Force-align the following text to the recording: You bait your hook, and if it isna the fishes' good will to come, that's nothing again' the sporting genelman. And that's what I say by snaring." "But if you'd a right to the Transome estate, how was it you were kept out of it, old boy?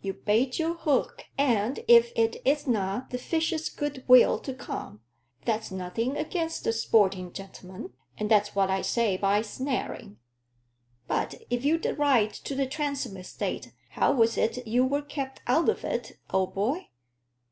You 0.00 0.12
bait 0.14 0.60
your 0.60 0.74
hook, 0.74 1.24
and 1.36 1.80
if 1.88 2.12
it 2.14 2.36
isna 2.46 3.08
the 3.10 3.18
fishes' 3.18 3.68
good 3.68 4.04
will 4.06 4.38
to 4.38 4.54
come, 4.54 5.00
that's 5.44 5.72
nothing 5.72 6.16
again' 6.16 6.48
the 6.62 6.72
sporting 6.72 7.32
genelman. 7.32 7.90
And 8.16 8.30
that's 8.30 8.54
what 8.54 8.70
I 8.70 8.82
say 8.82 9.16
by 9.16 9.42
snaring." 9.42 10.18
"But 11.08 11.34
if 11.50 11.64
you'd 11.64 11.86
a 11.86 11.94
right 11.96 12.32
to 12.32 12.54
the 12.54 12.66
Transome 12.66 13.16
estate, 13.16 13.72
how 13.88 14.12
was 14.12 14.38
it 14.38 14.64
you 14.64 14.84
were 14.86 15.02
kept 15.02 15.42
out 15.48 15.68
of 15.68 15.82
it, 15.82 16.20
old 16.32 16.54
boy? 16.54 16.86